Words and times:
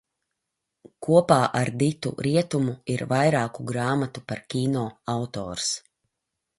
Kopā 1.07 1.37
ar 1.59 1.71
Ditu 1.83 2.13
Rietumu 2.29 2.75
ir 2.97 3.05
vairāku 3.13 3.69
grāmatu 3.75 4.27
par 4.33 4.45
kino 4.57 4.91
autors. 5.19 5.75